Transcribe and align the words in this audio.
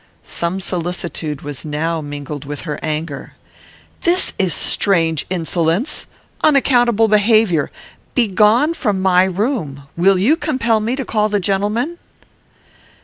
Some 0.23 0.59
solicitude 0.59 1.43
was 1.43 1.63
now 1.63 2.01
mingled 2.01 2.43
with 2.43 2.61
her 2.61 2.79
anger. 2.81 3.35
"This 4.01 4.33
is 4.39 4.51
strange 4.51 5.27
insolence! 5.29 6.07
unaccountable 6.43 7.07
behaviour! 7.07 7.69
begone 8.15 8.73
from 8.73 8.99
my 8.99 9.25
room! 9.25 9.83
will 9.95 10.17
you 10.17 10.35
compel 10.37 10.79
me 10.79 10.95
to 10.95 11.05
call 11.05 11.29
the 11.29 11.39
gentlemen?" 11.39 11.99